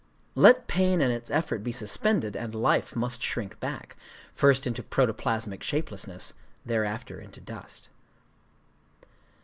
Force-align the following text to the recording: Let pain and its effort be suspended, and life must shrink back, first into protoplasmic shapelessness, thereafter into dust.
Let 0.33 0.65
pain 0.65 0.99
and 0.99 1.11
its 1.13 1.29
effort 1.29 1.59
be 1.63 1.71
suspended, 1.71 2.35
and 2.35 2.55
life 2.55 2.95
must 2.95 3.21
shrink 3.21 3.59
back, 3.59 3.95
first 4.33 4.65
into 4.65 4.81
protoplasmic 4.81 5.61
shapelessness, 5.61 6.33
thereafter 6.65 7.19
into 7.19 7.39
dust. 7.39 7.89